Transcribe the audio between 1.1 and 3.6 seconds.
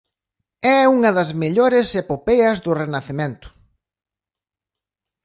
das mellores epopeas do Renacemento.